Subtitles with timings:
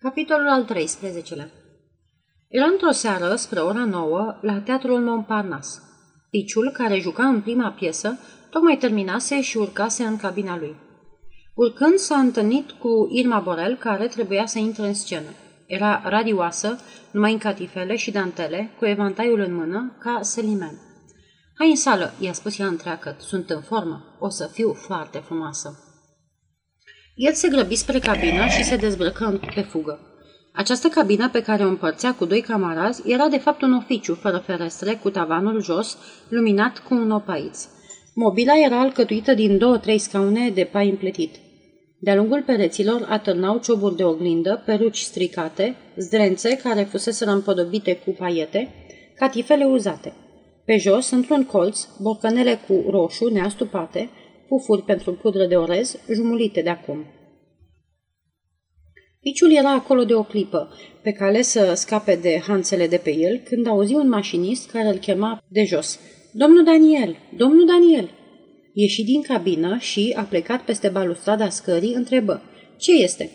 [0.00, 1.50] Capitolul al 13-lea
[2.48, 5.80] Era într-o seară, spre ora nouă, la teatrul Montparnasse.
[6.30, 8.18] Piciul, care juca în prima piesă,
[8.50, 10.76] tocmai terminase și urcase în cabina lui.
[11.54, 15.30] Urcând, s-a întâlnit cu Irma Borel, care trebuia să intre în scenă.
[15.66, 16.78] Era radioasă,
[17.10, 20.80] numai în catifele și dantele, cu evantaiul în mână, ca Selimen.
[21.54, 25.87] Hai în sală, i-a spus ea întreagăt, sunt în formă, o să fiu foarte frumoasă.
[27.20, 30.00] El se grăbi spre cabină și se dezbrăcă pe fugă.
[30.52, 34.42] Această cabină pe care o împărțea cu doi camarazi era de fapt un oficiu fără
[34.46, 37.66] ferestre, cu tavanul jos, luminat cu un opaiț.
[38.14, 41.34] Mobila era alcătuită din două-trei scaune de pai împletit.
[41.98, 48.74] De-a lungul pereților atârnau cioburi de oglindă, peruci stricate, zdrențe care fuseseră împodobite cu paiete,
[49.16, 50.12] catifele uzate.
[50.64, 54.10] Pe jos, într-un colț, borcanele cu roșu neastupate,
[54.48, 57.04] pufuri pentru pudră de orez, jumulite de acum.
[59.20, 60.68] Piciul era acolo de o clipă,
[61.02, 64.96] pe cale să scape de hanțele de pe el, când auzi un mașinist care îl
[64.96, 65.98] chema de jos.
[66.32, 67.16] Domnul Daniel!
[67.36, 68.10] Domnul Daniel!
[68.72, 72.42] Ieși din cabină și a plecat peste balustrada scării, întrebă.
[72.76, 73.30] Ce este?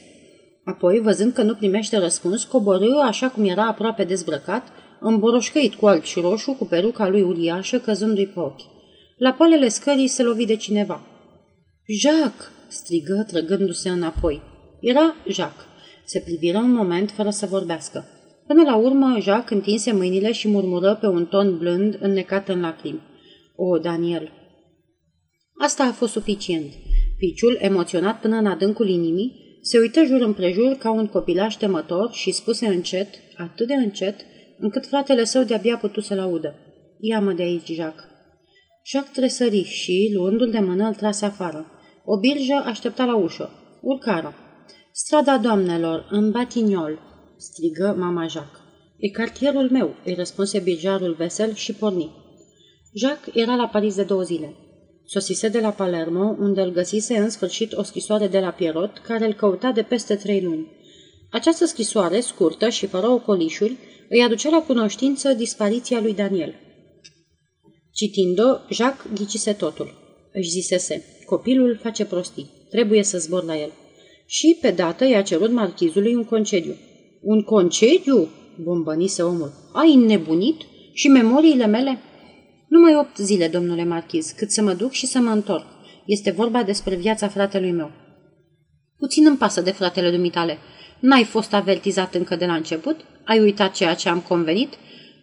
[0.64, 4.68] Apoi, văzând că nu primește răspuns, coborâ așa cum era aproape dezbrăcat,
[5.00, 8.62] îmboroșcăit cu alb și roșu, cu peruca lui uriașă, căzându-i pe ochi.
[9.18, 11.02] La poalele scării se lovi de cineva.
[12.02, 14.42] Jacques!" strigă, trăgându-se înapoi.
[14.82, 15.73] Era Jacques.
[16.06, 18.06] Se priviră un moment fără să vorbească.
[18.48, 23.02] Până la urmă, Jacques întinse mâinile și murmură pe un ton blând, înnecat în lacrimi.
[23.56, 24.32] O, Daniel!
[25.60, 26.74] Asta a fost suficient.
[27.18, 32.32] Piciul, emoționat până în adâncul inimii, se uită jur împrejur ca un copilaș temător și
[32.32, 34.16] spuse încet, atât de încet,
[34.58, 36.56] încât fratele său de-abia putut să-l audă.
[37.00, 38.10] Ia-mă de aici, Jacques.
[38.86, 41.66] Jacques tresări și, luându-l de mână, îl trase afară.
[42.06, 43.50] O birjă aștepta la ușă.
[43.82, 44.34] Urcară.
[44.96, 47.00] Strada doamnelor, în Batignol,
[47.38, 48.62] strigă mama Jacques.
[48.98, 52.12] E cartierul meu, îi răspunse birjarul vesel și porni.
[52.96, 54.56] Jacques era la Paris de două zile.
[55.06, 59.26] Sosise de la Palermo, unde îl găsise în sfârșit o scrisoare de la Pierrot, care
[59.26, 60.72] îl căuta de peste trei luni.
[61.32, 63.78] Această scrisoare, scurtă și fără ocolișuri,
[64.10, 66.56] îi aducea la cunoștință dispariția lui Daniel.
[67.92, 69.94] Citind-o, Jacques ghicise totul.
[70.34, 73.72] Își zisese, copilul face prostii, trebuie să zbor la el.
[74.36, 76.76] Și, pe dată, i-a cerut marchizului un concediu.
[77.22, 78.30] Un concediu?
[78.64, 79.52] bombănise omul.
[79.74, 80.62] Ai nebunit?
[80.94, 82.00] Și memoriile mele?
[82.68, 85.66] Numai opt zile, domnule marchiz, cât să mă duc și să mă întorc.
[86.06, 87.92] Este vorba despre viața fratelui meu.
[88.98, 90.58] Puțin îmi pasă de fratele dumitale.
[91.00, 92.96] N-ai fost avertizat încă de la început?
[93.26, 94.74] Ai uitat ceea ce am convenit?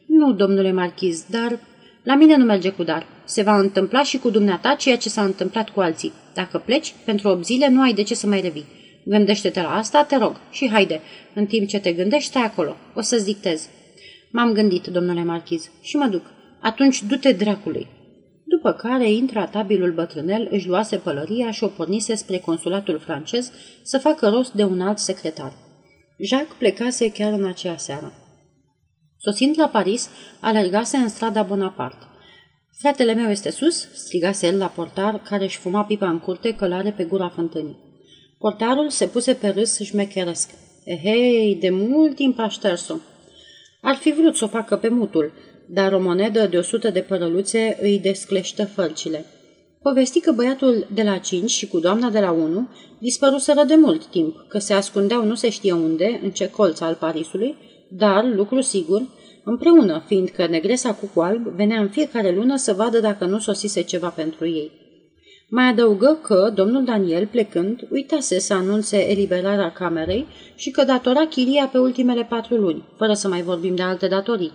[0.07, 1.59] Nu, domnule marchiz, dar
[2.03, 3.07] la mine nu merge cu dar.
[3.25, 6.13] Se va întâmpla și cu dumneata ceea ce s-a întâmplat cu alții.
[6.35, 8.79] Dacă pleci, pentru 8 zile nu ai de ce să mai revii.
[9.05, 11.01] Gândește-te la asta, te rog, și haide.
[11.35, 12.77] În timp ce te gândești, stai acolo.
[12.95, 13.69] O să-ți dictez.
[14.31, 16.23] M-am gândit, domnule marchiz, și mă duc.
[16.61, 17.87] Atunci du-te dracului.
[18.45, 23.53] După care intratabilul bătrânel își luase pălăria și o pornise spre consulatul francez
[23.83, 25.53] să facă rost de un alt secretar.
[26.19, 28.13] Jacques plecase chiar în aceea seară.
[29.19, 32.05] Sosind la Paris, alergase în strada Bonaparte.
[32.79, 36.91] Fratele meu este sus?" strigase el la portar, care își fuma pipa în curte călare
[36.91, 37.90] pe gura fântânii.
[38.41, 40.51] Portarul se puse pe râs șmecheresc.
[40.85, 42.95] Ehei, de mult timp a șters-o.
[43.81, 45.33] Ar fi vrut să o facă pe mutul,
[45.67, 49.25] dar o monedă de o sută de părăluțe îi descleștă fălcile.
[49.83, 52.69] Povesti că băiatul de la cinci și cu doamna de la unu
[52.99, 56.95] dispăruseră de mult timp, că se ascundeau nu se știe unde, în ce colț al
[56.95, 57.57] Parisului,
[57.89, 59.03] dar, lucru sigur,
[59.45, 64.09] împreună, fiindcă negresa cu alb venea în fiecare lună să vadă dacă nu sosise ceva
[64.09, 64.80] pentru ei.
[65.53, 71.69] Mai adăugă că domnul Daniel, plecând, uitase să anunțe eliberarea camerei și că datora chiria
[71.73, 74.53] pe ultimele patru luni, fără să mai vorbim de alte datorii.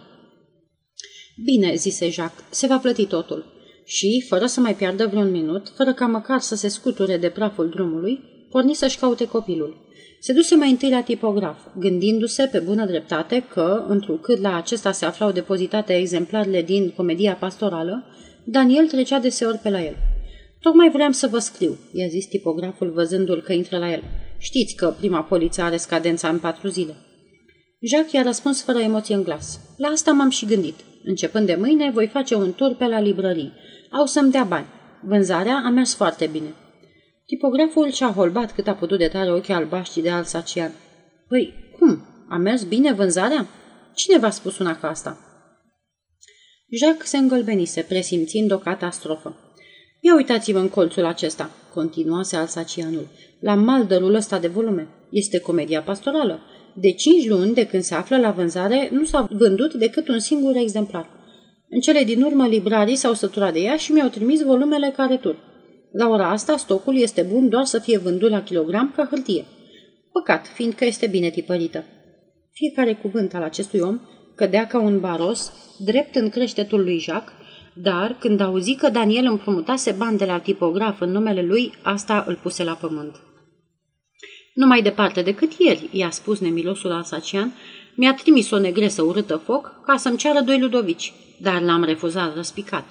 [1.43, 3.53] Bine, zise Jacques, se va plăti totul.
[3.85, 7.69] Și, fără să mai piardă vreun minut, fără ca măcar să se scuture de praful
[7.69, 8.19] drumului,
[8.49, 9.83] porni să-și caute copilul.
[10.19, 15.05] Se duse mai întâi la tipograf, gândindu-se pe bună dreptate că, întrucât la acesta se
[15.05, 18.03] aflau depozitate exemplarele din comedia pastorală,
[18.45, 19.95] Daniel trecea deseori pe la el.
[20.65, 24.03] Tocmai vreau să vă scriu, i-a zis tipograful văzându-l că intră la el.
[24.37, 26.95] Știți că prima poliță are scadența în patru zile.
[27.81, 29.59] Jacques i-a răspuns fără emoție în glas.
[29.77, 30.75] La asta m-am și gândit.
[31.03, 33.53] Începând de mâine, voi face un tur pe la librării.
[33.91, 34.65] Au să-mi dea bani.
[35.01, 36.53] Vânzarea a mers foarte bine.
[37.25, 40.71] Tipograful și-a holbat cât a putut de tare ochii albaștri de alsacian.
[41.27, 42.01] Păi, cum?
[42.29, 43.47] A mers bine vânzarea?
[43.95, 45.17] Cine v-a spus una ca asta?
[46.69, 49.44] Jacques se îngălbenise, presimțind o catastrofă.
[50.05, 53.07] Ia uitați-vă în colțul acesta, continuase alsacianul,
[53.39, 54.87] la maldărul ăsta de volume.
[55.11, 56.39] Este comedia pastorală.
[56.73, 60.55] De cinci luni de când se află la vânzare, nu s-a vândut decât un singur
[60.55, 61.09] exemplar.
[61.69, 65.35] În cele din urmă, librarii s-au săturat de ea și mi-au trimis volumele ca retur.
[65.91, 69.45] La ora asta, stocul este bun doar să fie vândut la kilogram ca hârtie.
[70.11, 71.83] Păcat, fiindcă este bine tipărită.
[72.51, 73.99] Fiecare cuvânt al acestui om
[74.35, 77.44] cădea ca un baros, drept în creștetul lui Jacques,
[77.75, 82.39] dar când auzi că Daniel împrumutase bani de la tipograf în numele lui, asta îl
[82.41, 83.15] puse la pământ.
[84.53, 87.53] Nu mai departe decât ieri, i-a spus nemilosul alsacian,
[87.95, 92.85] mi-a trimis o negresă urâtă foc ca să-mi ceară doi ludovici, dar l-am refuzat răspicat,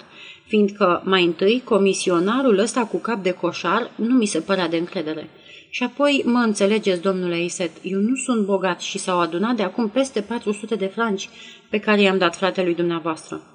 [0.47, 5.29] fiindcă mai întâi comisionarul ăsta cu cap de coșar nu mi se părea de încredere.
[5.69, 9.89] Și apoi, mă înțelegeți, domnule Iset, eu nu sunt bogat și s-au adunat de acum
[9.89, 11.29] peste 400 de franci
[11.69, 13.54] pe care i-am dat fratelui dumneavoastră.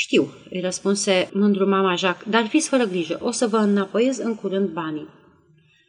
[0.00, 4.34] Știu, îi răspunse mândru mama Jacques, dar fiți fără grijă, o să vă înapoiez în
[4.34, 5.08] curând banii.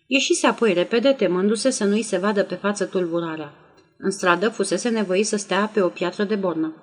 [0.07, 3.53] Ieșise apoi repede, temându-se să nu-i se vadă pe față tulburarea.
[3.97, 6.73] În stradă fusese nevoit să stea pe o piatră de bornă.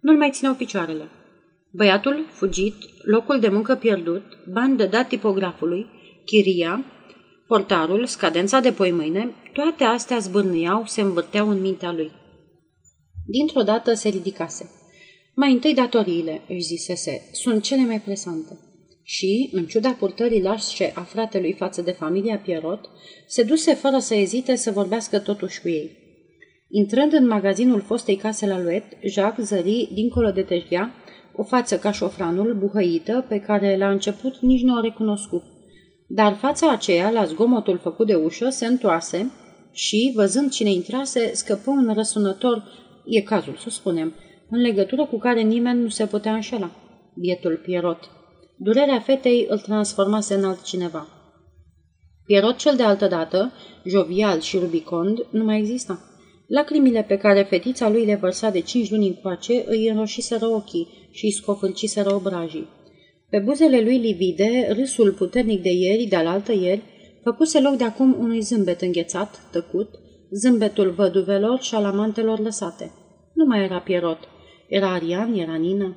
[0.00, 1.08] Nu-l mai țineau picioarele.
[1.70, 2.74] Băiatul, fugit,
[3.04, 5.86] locul de muncă pierdut, bani de dat tipografului,
[6.24, 6.84] chiria,
[7.46, 12.12] portarul, scadența de poi mâine, toate astea zbârnuiau, se învârteau în mintea lui.
[13.26, 14.81] Dintr-o dată se ridicase.
[15.34, 18.58] Mai întâi datoriile, își zisese, sunt cele mai presante.
[19.02, 22.88] Și, în ciuda purtării lașe a fratelui față de familia Pierrot,
[23.26, 25.96] se duse fără să ezite să vorbească totuși cu ei.
[26.68, 30.94] Intrând în magazinul fostei case la Luet, Jacques zări, dincolo de tejghea,
[31.36, 35.42] o față ca șofranul, buhăită, pe care la început nici nu o recunoscut.
[36.06, 39.30] Dar fața aceea, la zgomotul făcut de ușă, se întoarse
[39.72, 42.64] și, văzând cine intrase, scăpă un răsunător,
[43.04, 44.14] e cazul să spunem,
[44.54, 46.70] în legătură cu care nimeni nu se putea înșela.
[47.14, 48.10] Bietul Pierrot.
[48.56, 51.08] Durerea fetei îl transformase în altcineva.
[52.24, 53.52] Pierrot cel de altă dată,
[53.84, 55.98] jovial și rubicond, nu mai exista.
[56.46, 61.24] Lacrimile pe care fetița lui le vărsa de cinci luni încoace îi înroșiseră ochii și
[61.24, 62.68] îi scofâlciseră obrajii.
[63.30, 66.82] Pe buzele lui livide, râsul puternic de ieri, de alaltă ieri,
[67.22, 69.88] făcuse loc de acum unui zâmbet înghețat, tăcut,
[70.30, 72.90] zâmbetul văduvelor și alamantelor lăsate.
[73.34, 74.18] Nu mai era Pierrot.
[74.72, 75.96] Era Arian, era Nina.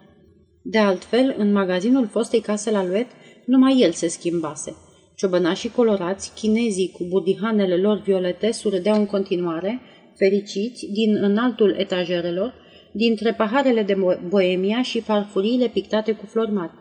[0.62, 3.08] De altfel, în magazinul fostei case la Luet,
[3.46, 4.76] numai el se schimbase.
[5.16, 9.82] Ciobănașii colorați, chinezii cu budihanele lor violete surâdeau în continuare,
[10.18, 12.54] fericiți, din înaltul etajerelor,
[12.94, 16.74] dintre paharele de boemia și farfuriile pictate cu flori mari.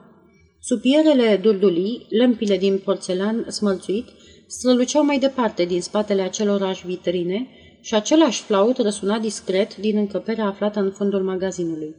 [0.61, 4.09] Supierele durdulii, lămpile din porțelan smălțuit,
[4.47, 7.49] străluceau mai departe din spatele acelorași vitrine
[7.85, 11.95] și același flaut răsuna discret din încăperea aflată în fundul magazinului.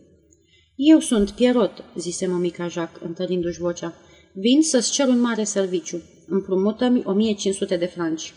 [0.76, 3.94] Eu sunt Pierrot, zise mămica Jacques, întărindu-și vocea.
[4.34, 6.02] Vin să-ți cer un mare serviciu.
[6.28, 8.34] Împrumută-mi 1500 de franci.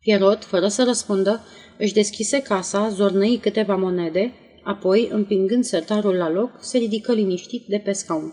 [0.00, 1.40] Pierrot, fără să răspundă,
[1.78, 4.32] își deschise casa, zornăi câteva monede,
[4.62, 8.32] apoi, împingând sertarul la loc, se ridică liniștit de pe scaun.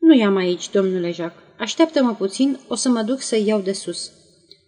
[0.00, 1.44] Nu i-am aici, domnule Jacques.
[1.58, 4.12] Așteaptă-mă puțin, o să mă duc să-i iau de sus.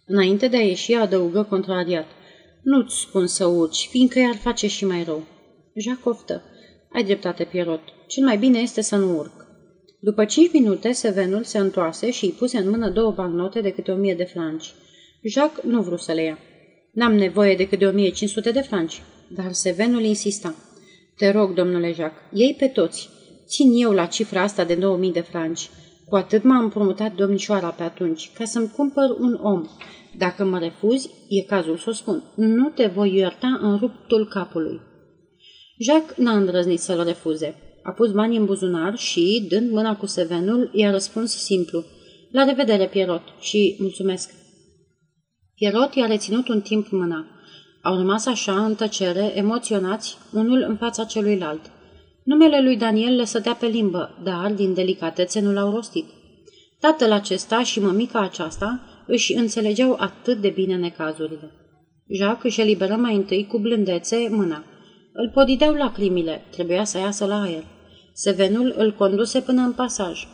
[0.05, 2.07] Înainte de a ieși, adăugă contrariat.
[2.63, 5.23] Nu-ți spun să urci, fiindcă i-ar face și mai rău.
[5.75, 6.43] Jacques oftă.
[6.93, 7.81] Ai dreptate, Pierrot.
[8.07, 9.45] Cel mai bine este să nu urc.
[9.99, 13.91] După cinci minute, Sevenul se întoarse și îi puse în mână două bagnote de câte
[13.91, 14.73] o mie de franci.
[15.23, 16.37] Jacques nu vrut să le ia.
[16.91, 19.01] N-am nevoie decât de 1500 de franci.
[19.27, 20.55] Dar Sevenul insista.
[21.17, 23.09] Te rog, domnule Jacques, iei pe toți.
[23.47, 25.69] Țin eu la cifra asta de 2000 de franci.
[26.13, 29.65] Cu atât m-a împrumutat domnișoara pe atunci, ca să-mi cumpăr un om.
[30.17, 32.23] Dacă mă refuzi, e cazul să o spun.
[32.35, 34.81] Nu te voi ierta în ruptul capului.
[35.77, 37.55] Jacques n-a îndrăznit să-l refuze.
[37.83, 41.83] A pus banii în buzunar și, dând mâna cu sevenul, i-a răspuns simplu.
[42.31, 44.33] La revedere, Pierrot, și mulțumesc.
[45.55, 47.25] Pierrot i-a reținut un timp mâna.
[47.81, 51.61] Au rămas așa, în tăcere, emoționați, unul în fața celuilalt.
[52.23, 56.05] Numele lui Daniel le sădea pe limbă, dar, din delicatețe, nu l-au rostit.
[56.79, 61.51] Tatăl acesta și mămica aceasta își înțelegeau atât de bine necazurile.
[62.07, 64.63] Jacques își eliberă mai întâi cu blândețe mâna.
[65.13, 67.63] Îl podideau lacrimile, trebuia să iasă la aer.
[68.13, 70.27] Sevenul îl conduse până în pasaj.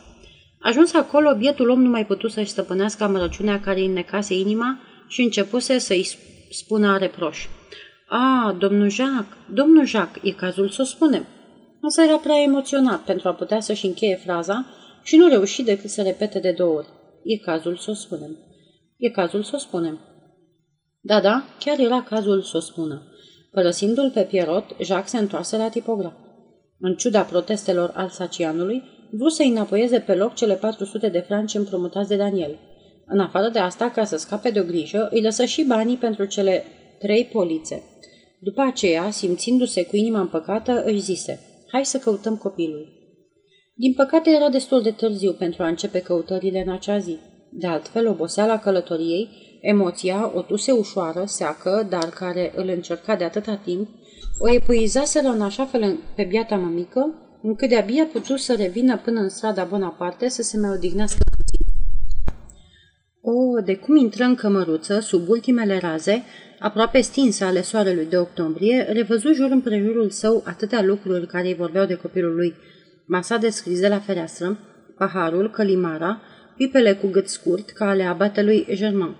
[0.60, 4.78] Ajuns acolo, bietul om nu mai putu să-și stăpânească amărăciunea care îi necase inima
[5.08, 6.08] și începuse să-i
[6.50, 7.46] spună reproș.
[8.08, 11.26] A, domnul Jacques, domnul Jacques, e cazul să o spunem.
[11.80, 14.66] Însă era prea emoționat pentru a putea să-și încheie fraza
[15.02, 16.88] și nu reuși decât să repete de două ori.
[17.24, 18.36] E cazul să o spunem.
[18.96, 19.98] E cazul să o spunem.
[21.00, 23.02] Da, da, chiar era cazul să o spună.
[23.50, 26.12] Părăsindu-l pe Pierrot, Jacques se întoarse la tipograf.
[26.78, 32.16] În ciuda protestelor alsacianului, vrut să înapoieze pe loc cele 400 de franci împrumutați de
[32.16, 32.58] Daniel.
[33.06, 36.24] În afară de asta, ca să scape de o grijă, îi lăsă și banii pentru
[36.24, 36.64] cele
[36.98, 37.82] trei polițe.
[38.40, 42.88] După aceea, simțindu-se cu inima împăcată, își zise, hai să căutăm copilul.
[43.74, 47.18] Din păcate era destul de târziu pentru a începe căutările în acea zi.
[47.52, 49.28] De altfel, oboseala călătoriei,
[49.60, 53.88] emoția, o tuse ușoară, seacă, dar care îl încerca de atâta timp,
[54.38, 59.28] o epuizaseră în așa fel pe biata mămică, încât de-abia putut să revină până în
[59.28, 61.29] strada Bonaparte să se mai odihnească puțin.
[61.29, 61.29] O,
[63.60, 66.24] de cum intră în cămăruță, sub ultimele raze,
[66.58, 71.86] aproape stinsă ale soarelui de octombrie, revăzu jur împrejurul său atâtea lucruri care îi vorbeau
[71.86, 72.54] de copilul lui.
[73.04, 74.58] Masa descris de la fereastră,
[74.96, 76.20] paharul, călimara,
[76.56, 79.16] pipele cu gât scurt, ca ale abatelui Germain.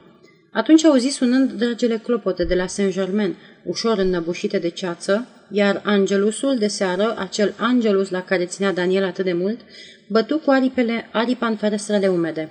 [0.53, 6.67] Atunci auzi sunând dragele clopote de la Saint-Germain, ușor înnăbușite de ceață, iar angelusul de
[6.67, 9.61] seară, acel angelus la care ținea Daniel atât de mult,
[10.09, 12.51] bătu cu aripele aripa în ferestrele umede.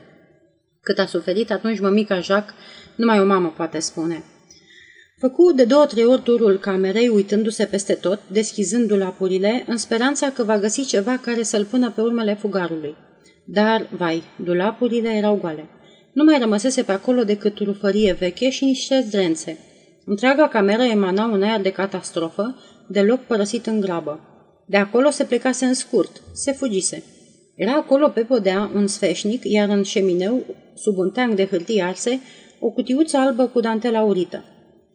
[0.81, 2.55] Cât a suferit atunci mămica Jacques,
[2.95, 4.24] numai o mamă poate spune.
[5.19, 10.57] Făcu de două-trei ori turul camerei, uitându-se peste tot, deschizând dulapurile, în speranța că va
[10.57, 12.95] găsi ceva care să-l pună pe urmele fugarului.
[13.45, 15.69] Dar, vai, dulapurile erau goale.
[16.13, 19.57] Nu mai rămăsese pe acolo decât rufărie veche și niște zdrențe.
[20.05, 22.55] Întreaga cameră emana un aer de catastrofă,
[22.88, 24.19] deloc părăsit în grabă.
[24.67, 27.03] De acolo se plecase în scurt, se fugise.
[27.55, 30.45] Era acolo pe podea un sfeșnic, iar în șemineu,
[30.81, 32.19] sub un teanc de hârtie arse,
[32.59, 34.43] o cutiuță albă cu dantelă aurită.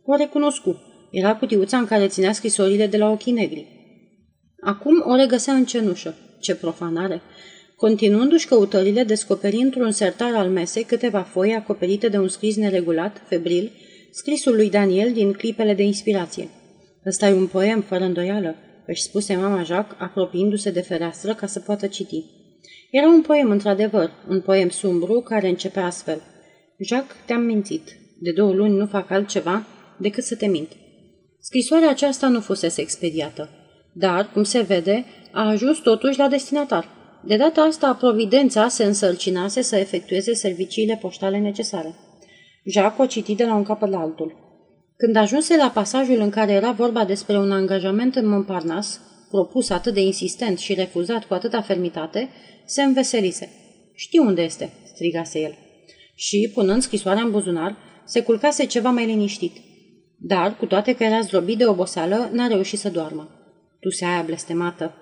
[0.04, 0.82] O recunoscu.
[1.10, 3.66] Era cutiuța în care ținea scrisorile de la ochii negri.
[4.60, 6.14] Acum o regăsea în cenușă.
[6.40, 7.22] Ce profanare!
[7.76, 13.70] Continuându-și căutările, descoperi într-un sertar al mesei câteva foi acoperite de un scris neregulat, febril,
[14.10, 16.48] scrisul lui Daniel din clipele de inspirație.
[17.06, 18.54] Ăsta e un poem, fără îndoială,
[18.86, 22.24] își spuse mama Jacques, apropiindu-se de fereastră ca să poată citi.
[22.96, 26.22] Era un poem, într-adevăr, un poem sumbru care începea astfel.
[26.78, 27.96] Jacques, te-am mințit.
[28.20, 29.66] De două luni nu fac altceva
[29.98, 30.68] decât să te mint.
[31.40, 33.48] Scrisoarea aceasta nu fusese expediată,
[33.92, 36.88] dar, cum se vede, a ajuns totuși la destinatar.
[37.24, 41.94] De data asta, providența se însărcinase să efectueze serviciile poștale necesare.
[42.64, 44.34] Jacques o citi de la un capăt la altul.
[44.96, 48.98] Când ajunse la pasajul în care era vorba despre un angajament în Montparnasse,
[49.34, 52.28] propus atât de insistent și refuzat cu atâta fermitate,
[52.64, 53.48] se înveselise.
[53.94, 55.54] Știu unde este, strigase el.
[56.14, 59.56] Și, punând scrisoarea în buzunar, se culcase ceva mai liniștit.
[60.18, 63.28] Dar, cu toate că era zdrobit de oboseală, n-a reușit să doarmă.
[63.90, 64.94] se aia blestemată.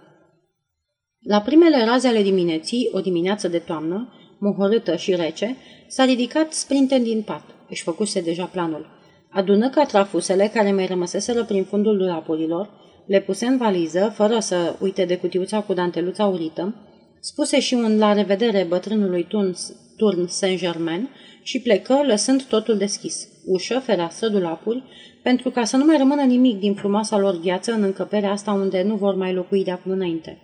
[1.20, 5.56] La primele raze ale dimineții, o dimineață de toamnă, mohorâtă și rece,
[5.88, 7.44] s-a ridicat sprinten din pat.
[7.68, 8.86] Își făcuse deja planul.
[9.30, 15.04] Adună catrafusele care mai rămăseseră prin fundul dulapurilor, le puse în valiză, fără să uite
[15.04, 16.74] de cutiuța cu danteluța urită,
[17.20, 19.54] spuse și un la revedere bătrânului turn,
[19.96, 21.08] turn Saint-Germain
[21.42, 23.28] și plecă, lăsând totul deschis.
[23.46, 24.82] Ușă, fereastră, dulapuri,
[25.22, 28.82] pentru ca să nu mai rămână nimic din frumoasa lor viață în încăperea asta unde
[28.82, 30.38] nu vor mai locui de acum înainte.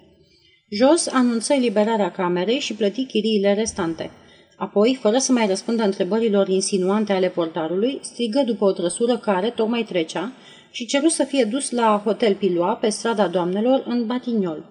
[0.71, 4.11] Jos anunță eliberarea camerei și plăti chiriile restante–
[4.59, 9.83] Apoi, fără să mai răspundă întrebărilor insinuante ale portarului, strigă după o trăsură care tocmai
[9.83, 10.33] trecea
[10.71, 14.65] și ceru să fie dus la Hotel Piloa, pe strada doamnelor, în Batignol.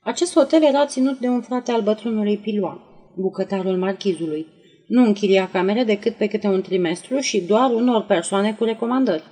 [0.00, 2.80] Acest hotel era ținut de un frate al bătrânului Piloa,
[3.16, 4.46] bucătarul marchizului.
[4.86, 9.22] Nu închiria camere decât pe câte un trimestru și doar unor persoane cu recomandări.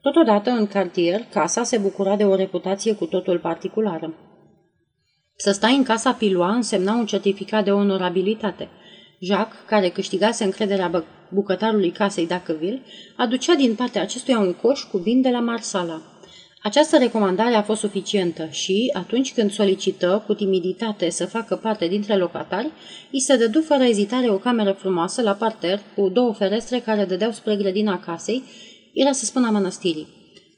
[0.00, 4.14] Totodată, în cartier, casa se bucura de o reputație cu totul particulară.
[5.36, 8.68] Să stai în casa Piloa însemna un certificat de onorabilitate–
[9.20, 10.88] Jacques, care câștigase încrederea
[11.28, 12.82] bucătarului casei Dacăville,
[13.16, 16.02] aducea din partea acestuia un coș cu vin de la Marsala.
[16.62, 22.16] Această recomandare a fost suficientă și, atunci când solicită cu timiditate să facă parte dintre
[22.16, 22.70] locatari,
[23.12, 27.30] îi se dădu fără ezitare o cameră frumoasă la parter cu două ferestre care dădeau
[27.30, 28.42] spre grădina casei,
[28.92, 30.06] era să spună a mănăstirii.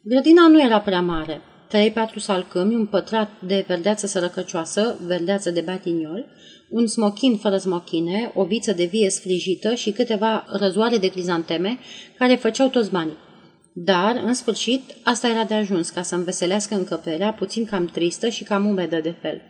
[0.02, 6.26] Grădina nu era prea mare, trei-patru salcâmi, un pătrat de verdeață sărăcăcioasă, verdeață de batiniol,
[6.70, 11.78] un smochin fără smochine, o viță de vie sfrijită și câteva răzoare de crizanteme
[12.18, 13.16] care făceau toți banii.
[13.72, 18.44] Dar, în sfârșit, asta era de ajuns ca să înveselească încăperea, puțin cam tristă și
[18.44, 19.40] cam umedă de fel.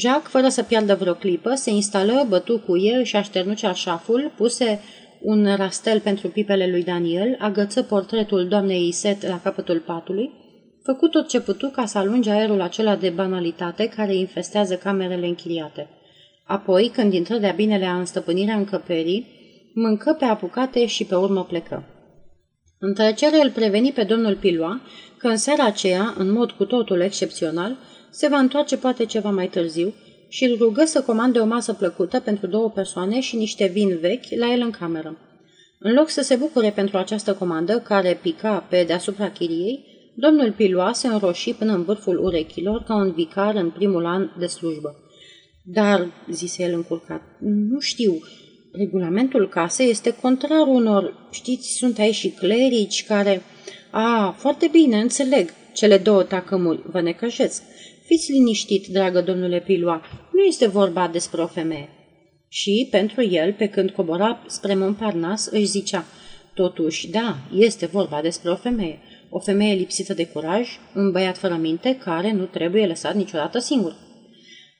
[0.00, 4.80] Jacques, fără să piardă vreo clipă, se instală, bătu cu el și așternu ceașaful, puse
[5.20, 10.30] un rastel pentru pipele lui Daniel, agăță portretul doamnei Iset la capătul patului,
[10.84, 15.88] făcut tot ce putu ca să alunge aerul acela de banalitate care infestează camerele închiriate.
[16.44, 19.26] Apoi, când intră de-a binelea în stăpânirea încăperii,
[19.74, 21.84] mâncă pe apucate și pe urmă plecă.
[22.78, 24.80] În trecere îl preveni pe domnul Piloa
[25.16, 27.76] că în seara aceea, în mod cu totul excepțional,
[28.10, 29.94] se va întoarce poate ceva mai târziu
[30.28, 34.38] și îl rugă să comande o masă plăcută pentru două persoane și niște vin vechi
[34.38, 35.18] la el în cameră.
[35.78, 39.84] În loc să se bucure pentru această comandă care pica pe deasupra chiriei,
[40.14, 44.46] domnul Pilua se înroși până în vârful urechilor ca un vicar în primul an de
[44.46, 45.01] slujbă.
[45.62, 48.18] Dar, zise el încurcat, nu știu,
[48.72, 53.42] regulamentul casei este contrar unor, știți, sunt aici și clerici care...
[53.90, 57.62] A, foarte bine, înțeleg, cele două tacămuri, vă necăjesc.
[58.04, 60.02] Fiți liniștit, dragă domnule Pilua,
[60.32, 61.88] nu este vorba despre o femeie.
[62.48, 66.04] Și, pentru el, pe când cobora spre Montparnasse, își zicea,
[66.54, 68.98] totuși, da, este vorba despre o femeie,
[69.30, 73.96] o femeie lipsită de curaj, un băiat fără minte care nu trebuie lăsat niciodată singur.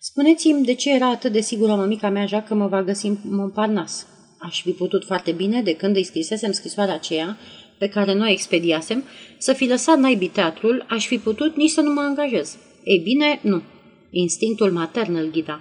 [0.04, 3.16] Spuneți-mi de ce era atât de sigură mămica mea Jacques că mă va găsi în
[3.22, 4.04] Montparnasse.
[4.38, 7.36] Aș fi putut foarte bine, de când îi scrisesem scrisoarea aceea,
[7.78, 9.04] pe care noi expediasem,
[9.38, 12.56] să fi lăsat naibii teatrul, aș fi putut nici să nu mă angajez.
[12.84, 13.62] Ei bine, nu.
[14.10, 15.60] Instinctul matern îl ghida.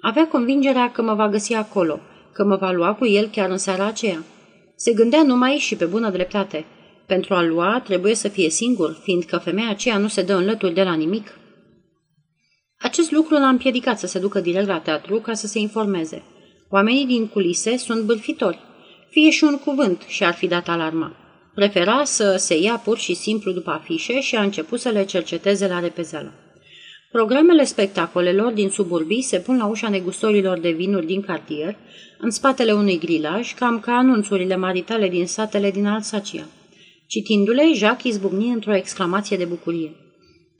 [0.00, 2.00] Avea convingerea că mă va găsi acolo,
[2.32, 4.24] că mă va lua cu el chiar în seara aceea.
[4.76, 6.64] Se gândea numai și pe bună dreptate.
[7.06, 10.74] Pentru a lua trebuie să fie singur, fiindcă femeia aceea nu se dă în lături
[10.74, 11.36] de la nimic.
[12.92, 16.22] Acest lucru l-a împiedicat să se ducă direct la teatru ca să se informeze.
[16.68, 18.58] Oamenii din culise sunt bârfitori.
[19.10, 21.16] Fie și un cuvânt și ar fi dat alarma.
[21.54, 25.66] Prefera să se ia pur și simplu după afișe și a început să le cerceteze
[25.66, 26.32] la repezeală.
[27.12, 31.76] Programele spectacolelor din suburbii se pun la ușa negustorilor de vinuri din cartier,
[32.18, 36.46] în spatele unui grilaj, cam ca anunțurile maritale din satele din Alsacia.
[37.06, 39.92] Citindu-le, Jacques izbucni într-o exclamație de bucurie.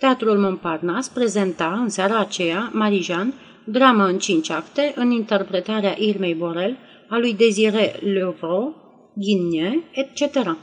[0.03, 6.77] Teatrul Montparnasse prezenta în seara aceea Marijan, dramă în cinci acte, în interpretarea Irmei Borel,
[7.09, 8.77] a lui Desire Levaux,
[9.15, 10.57] Ghigne, etc.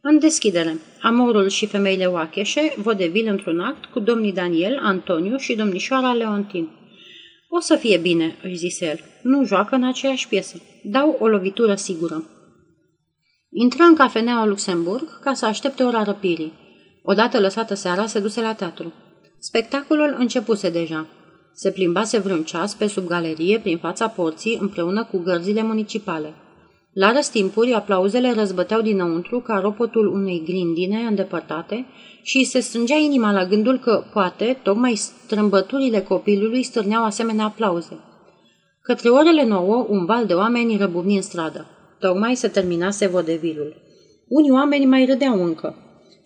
[0.00, 6.12] În deschidere, amorul și femeile oacheșe, vodevil într-un act cu domnii Daniel, Antoniu și domnișoara
[6.12, 6.68] Leontin.
[7.48, 9.00] O să fie bine, își zise el.
[9.22, 10.62] Nu joacă în aceeași piesă.
[10.82, 12.24] Dau o lovitură sigură.
[13.50, 16.68] Intră în cafeneaua Luxemburg ca să aștepte ora răpirii.
[17.02, 18.92] Odată lăsată seara, se duse la teatru.
[19.38, 21.06] Spectacolul începuse deja.
[21.52, 26.34] Se plimbase vreun ceas pe sub galerie prin fața porții împreună cu gărzile municipale.
[26.92, 31.86] La răstimpuri, aplauzele răzbăteau dinăuntru ca ropotul unei grindine îndepărtate
[32.22, 37.98] și se strângea inima la gândul că, poate, tocmai strâmbăturile copilului stârneau asemenea aplauze.
[38.82, 41.66] Către orele nouă, un val de oameni răbuvni în stradă.
[41.98, 43.74] Tocmai se terminase vodevilul.
[44.28, 45.74] Unii oameni mai râdeau încă.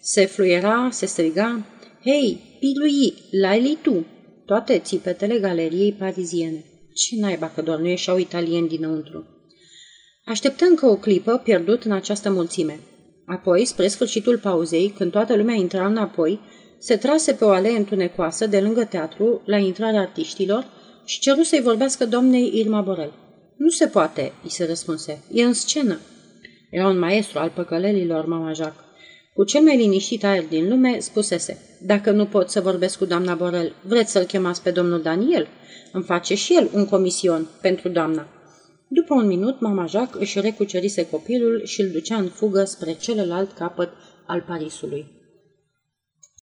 [0.07, 1.67] Se fluiera, se striga,
[2.03, 4.07] Hei, pilui, lai tu!
[4.47, 6.65] Toate țipetele galeriei pariziene.
[6.95, 9.27] Ce naiba că doar nu ieșeau italieni dinăuntru.
[10.25, 12.81] Așteptă încă o clipă pierdut în această mulțime.
[13.27, 16.41] Apoi, spre sfârșitul pauzei, când toată lumea intra înapoi,
[16.79, 20.67] se trase pe o alee întunecoasă de lângă teatru, la intrarea artiștilor,
[21.05, 23.13] și ceru să-i vorbească doamnei Irma Borel.
[23.57, 25.25] Nu se poate, îi se răspunse.
[25.33, 25.99] E în scenă.
[26.71, 28.84] Era un maestru al păcălelilor, mama Jacques.
[29.35, 33.35] Cu cel mai liniștit aer din lume, spusese, dacă nu pot să vorbesc cu doamna
[33.35, 35.47] Borel, vreți să-l chemați pe domnul Daniel?
[35.93, 38.29] Îmi face și el un comision pentru doamna.
[38.89, 43.53] După un minut, mama Jacques își recucerise copilul și îl ducea în fugă spre celălalt
[43.53, 43.91] capăt
[44.27, 45.07] al Parisului.